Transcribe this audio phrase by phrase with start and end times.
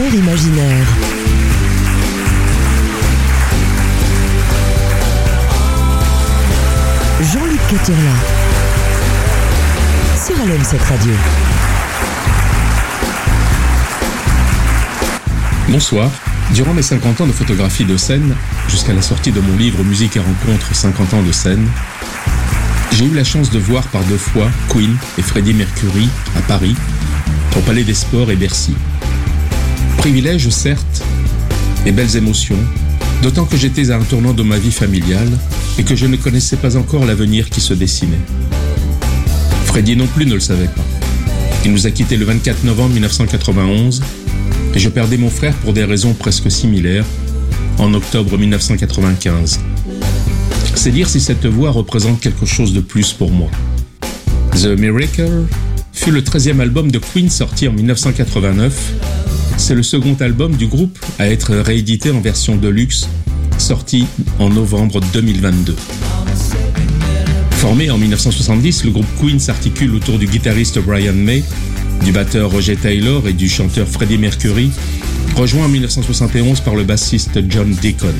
[0.00, 0.86] imaginaire.
[7.20, 8.00] Jean-Luc Caturla.
[10.16, 11.12] Sur Alem cette radio.
[15.68, 16.10] Bonsoir.
[16.54, 18.34] Durant mes 50 ans de photographie de scène,
[18.68, 21.68] jusqu'à la sortie de mon livre Musique et rencontres 50 ans de scène,
[22.92, 26.76] j'ai eu la chance de voir par deux fois Queen et Freddie Mercury à Paris,
[27.56, 28.74] au Palais des Sports et Bercy.
[29.98, 31.02] Privilège, certes,
[31.86, 32.58] et belles émotions,
[33.22, 35.30] d'autant que j'étais à un tournant de ma vie familiale
[35.78, 38.18] et que je ne connaissais pas encore l'avenir qui se dessinait.
[39.66, 40.84] Freddie non plus ne le savait pas.
[41.64, 44.02] Il nous a quittés le 24 novembre 1991
[44.74, 47.06] et je perdais mon frère pour des raisons presque similaires
[47.78, 49.60] en octobre 1995.
[50.74, 53.50] C'est dire si cette voix représente quelque chose de plus pour moi.
[54.52, 55.44] The Miracle
[55.92, 58.92] fut le 13e album de Queen sorti en 1989.
[59.56, 63.08] C'est le second album du groupe à être réédité en version deluxe,
[63.58, 64.06] sorti
[64.38, 65.76] en novembre 2022.
[67.52, 71.44] Formé en 1970, le groupe Queen s'articule autour du guitariste Brian May,
[72.04, 74.70] du batteur Roger Taylor et du chanteur Freddie Mercury,
[75.36, 78.14] rejoint en 1971 par le bassiste John Deacon.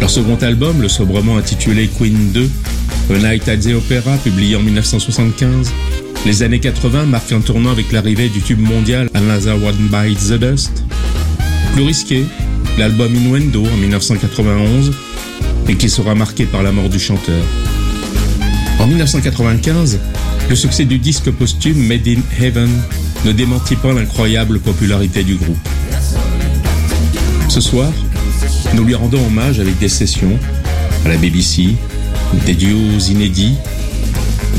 [0.00, 2.50] Leur second album, le sobrement intitulé Queen 2,
[3.10, 5.72] A Night at the Opera, publié en 1975,
[6.26, 10.32] les années 80 marquent un tournant avec l'arrivée du tube mondial Another One Bites the
[10.32, 10.82] Dust.
[11.72, 12.26] Plus risqué,
[12.78, 14.92] l'album Innuendo en 1991,
[15.68, 17.44] et qui sera marqué par la mort du chanteur.
[18.80, 20.00] En 1995,
[20.50, 22.70] le succès du disque posthume Made in Heaven
[23.24, 25.68] ne démentit pas l'incroyable popularité du groupe.
[27.48, 27.92] Ce soir,
[28.74, 30.36] nous lui rendons hommage avec des sessions
[31.04, 31.76] à la BBC,
[32.44, 33.54] des duos inédits,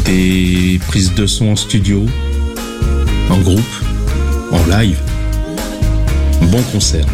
[0.08, 2.06] des prises de son en studio,
[3.30, 3.60] en groupe,
[4.52, 5.00] en live.
[6.44, 7.06] Bon concert.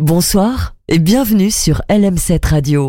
[0.00, 2.88] Bonsoir et bienvenue sur LM7 Radio.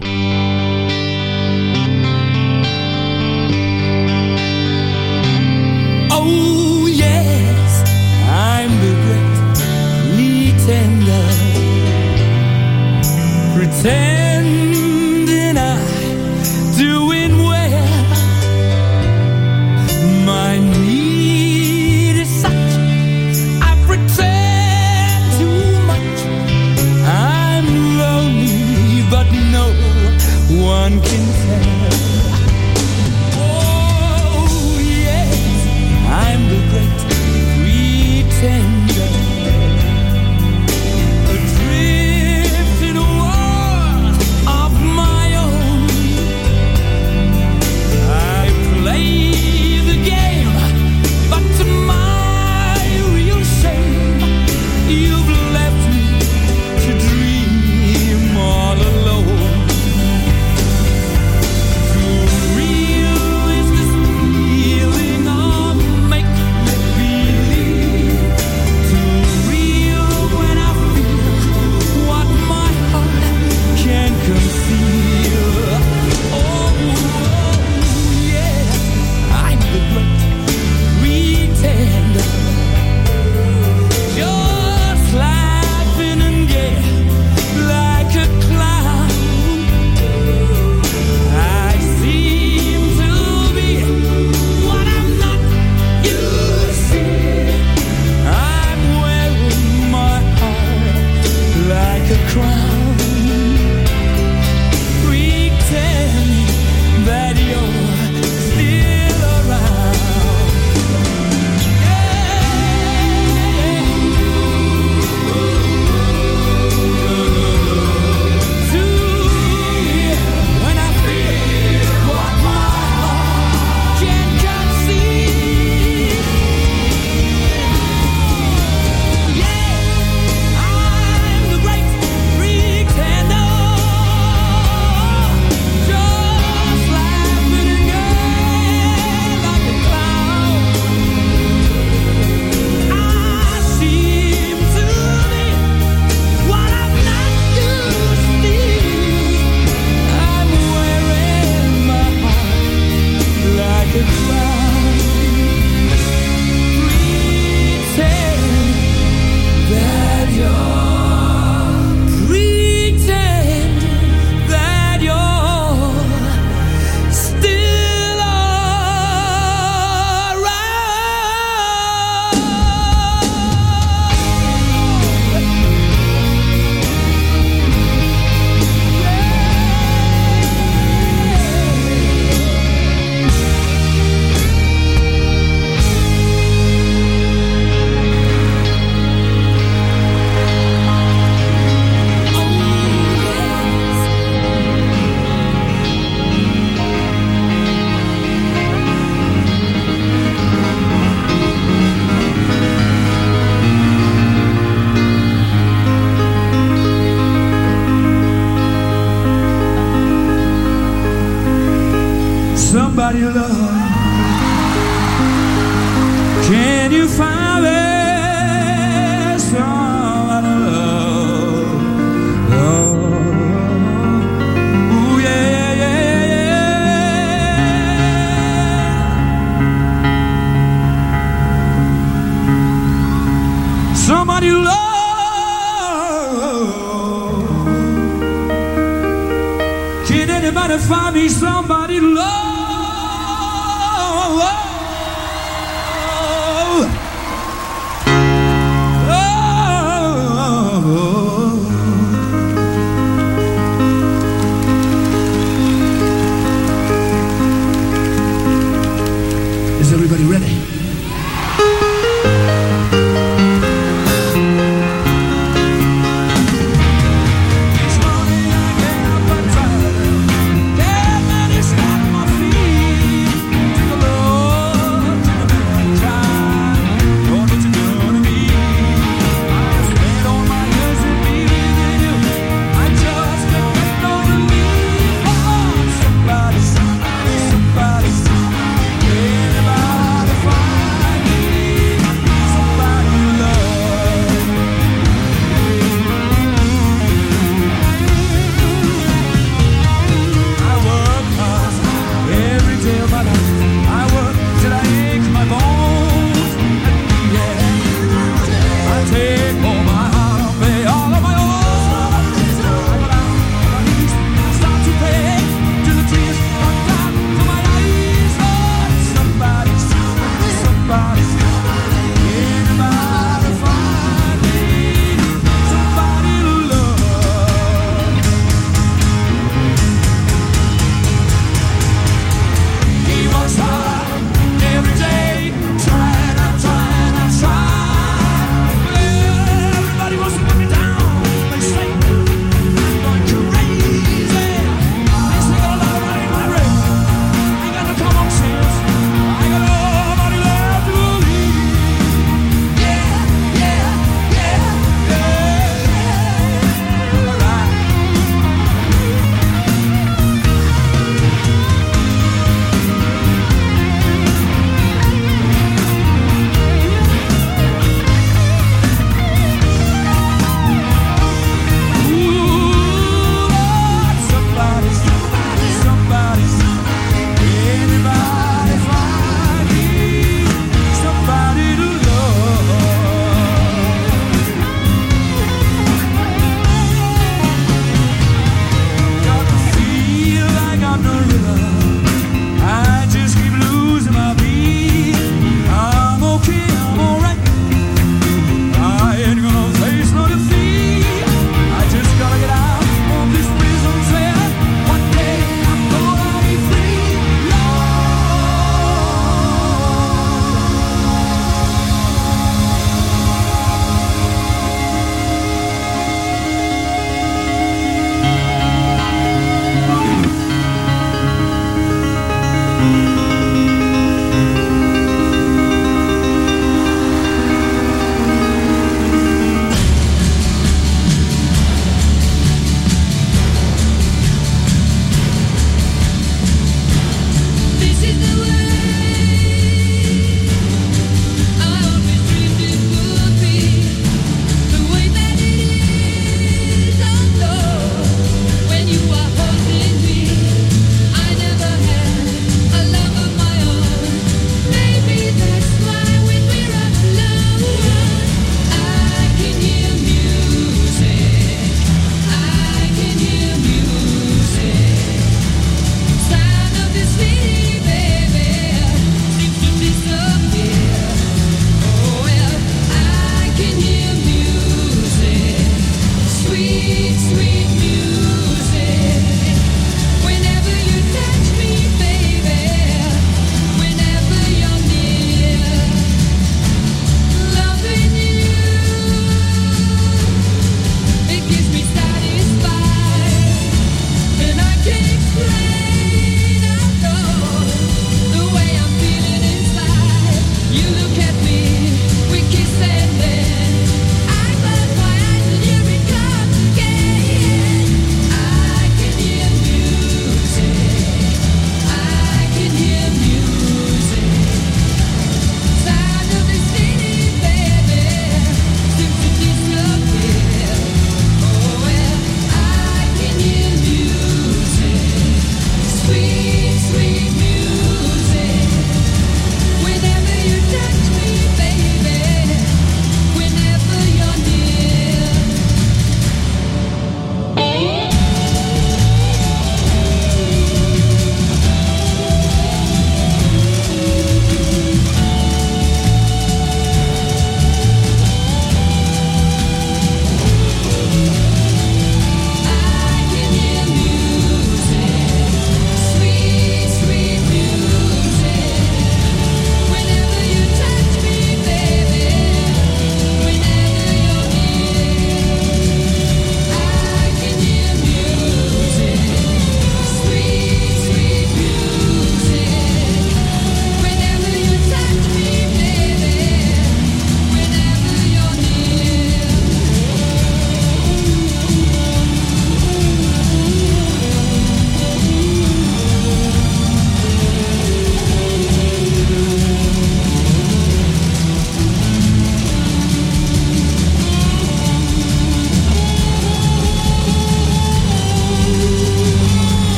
[13.83, 14.22] Say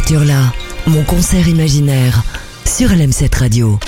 [0.00, 0.52] Jean-Luc Caturla,
[0.86, 2.22] mon concert imaginaire,
[2.64, 3.78] sur LM7 Radio.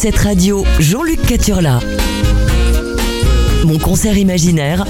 [0.00, 1.78] LM7 Radio, Jean-Luc Caturla.
[3.64, 4.86] Mon concert imaginaire,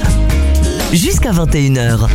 [0.92, 2.06] jusqu'à 21h.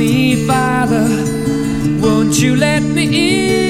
[0.00, 1.06] me, Father.
[2.00, 3.04] Won't you let me
[3.64, 3.69] in?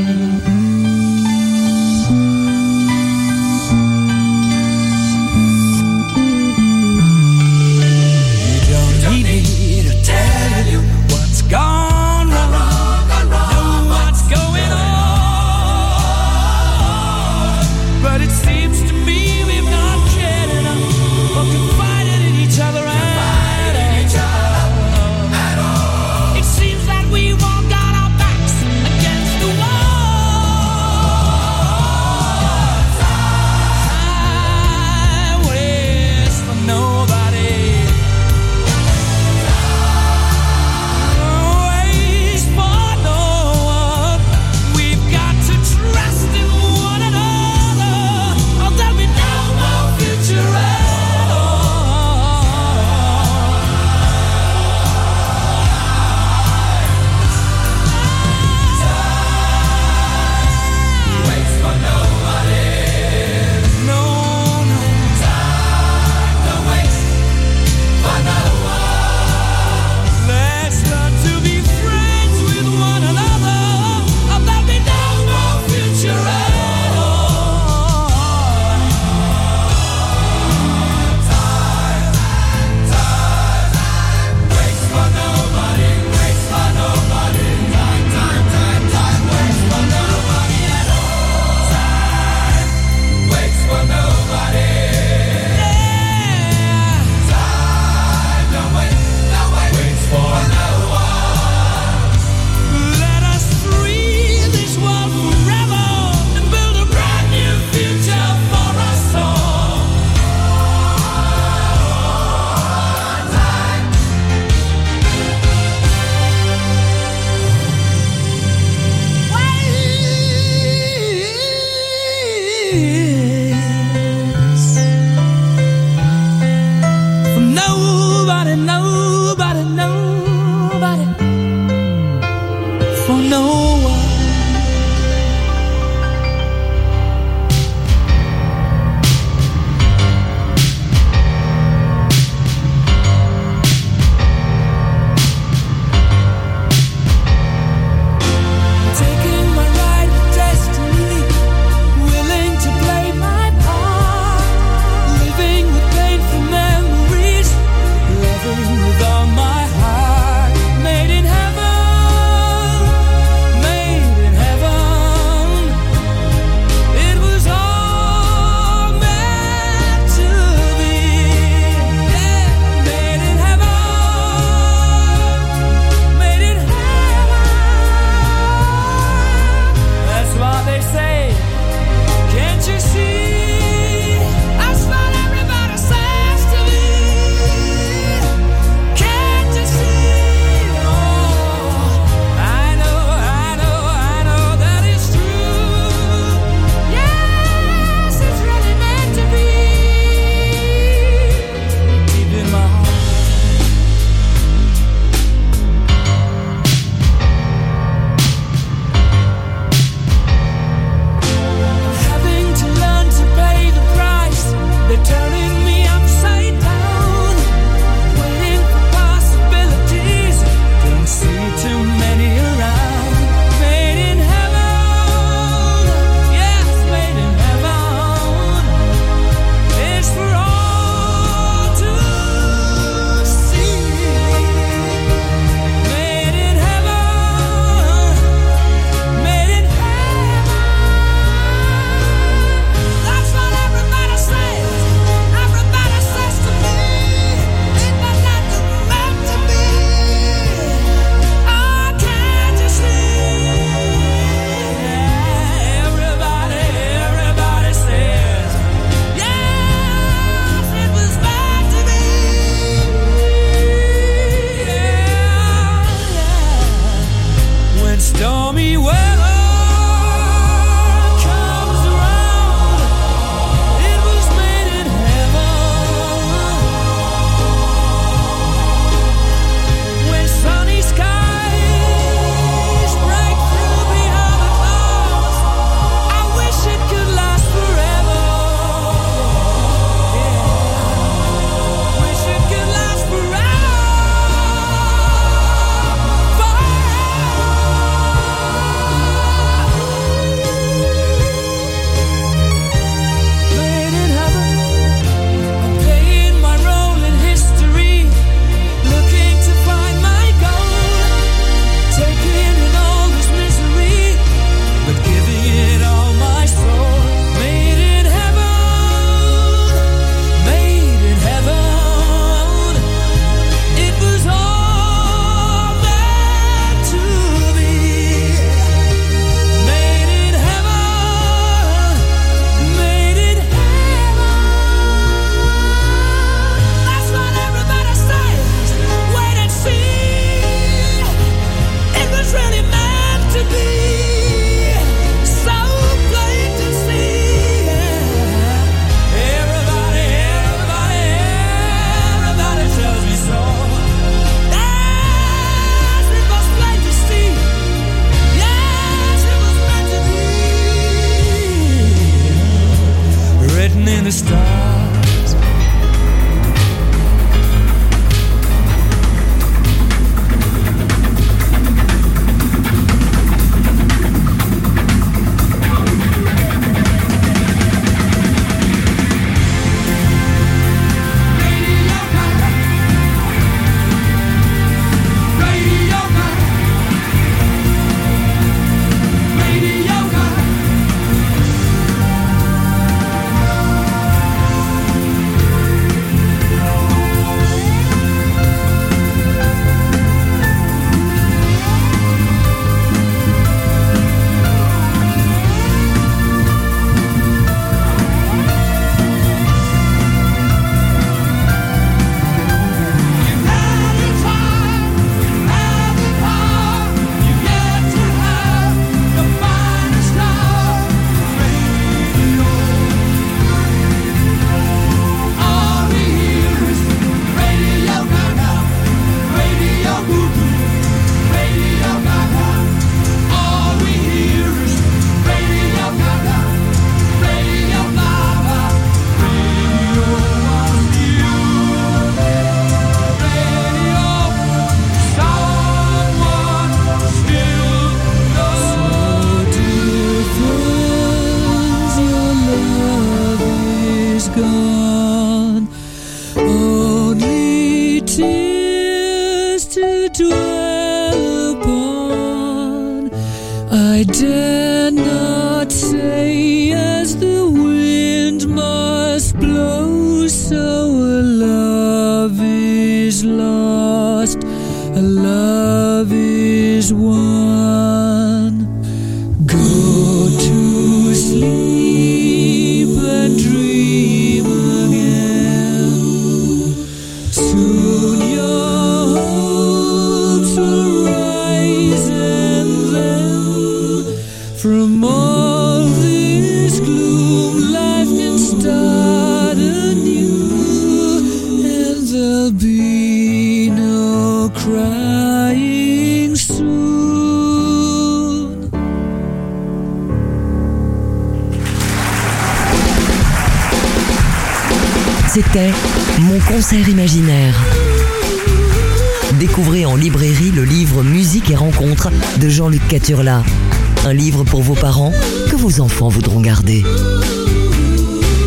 [524.05, 525.11] Un livre pour vos parents
[525.49, 526.85] que vos enfants voudront garder.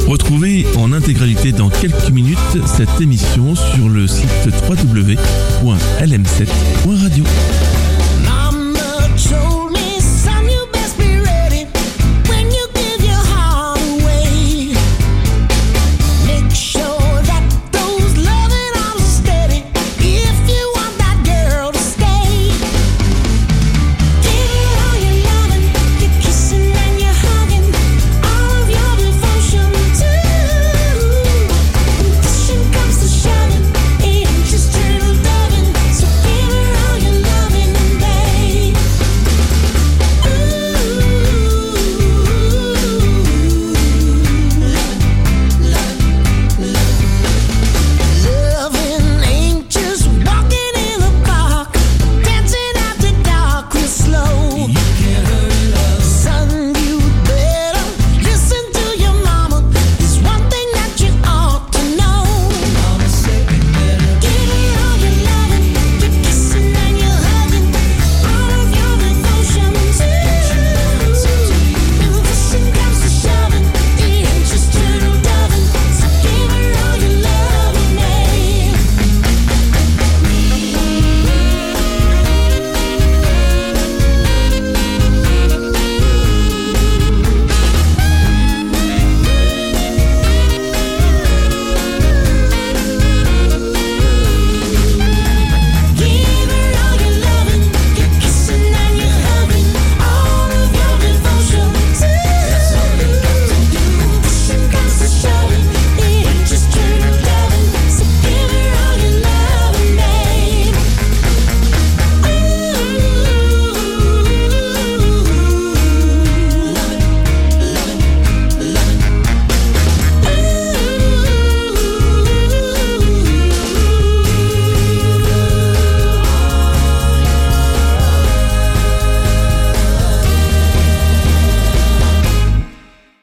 [0.07, 4.29] Retrouvez en intégralité dans quelques minutes cette émission sur le site
[4.69, 7.25] www.lm7.radio.